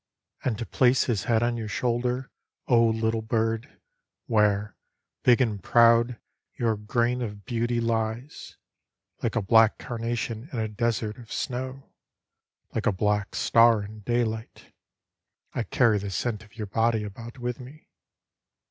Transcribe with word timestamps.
And 0.43 0.57
to 0.57 0.65
place 0.65 1.03
his 1.03 1.25
head 1.25 1.43
on 1.43 1.57
your 1.57 1.67
shoulder, 1.67 2.31
O 2.67 2.87
little 2.87 3.21
bird, 3.21 3.79
Where, 4.25 4.75
big 5.21 5.39
and 5.41 5.63
proud, 5.63 6.19
your 6.57 6.75
grain 6.75 7.21
of 7.21 7.45
beauty 7.45 7.79
lies. 7.79 8.57
Like 9.21 9.35
a 9.35 9.43
black 9.43 9.77
carnation 9.77 10.49
in 10.51 10.57
a 10.57 10.67
desert 10.67 11.19
of 11.19 11.31
snow. 11.31 11.93
Like 12.73 12.87
a 12.87 12.91
black 12.91 13.35
star 13.35 13.83
in 13.83 13.99
daylight. 13.99 14.73
I 15.53 15.61
carry 15.61 15.99
the 15.99 16.09
scent 16.09 16.41
of 16.43 16.57
your 16.57 16.65
body 16.65 17.03
about 17.03 17.37
with 17.37 17.59
me. 17.59 17.87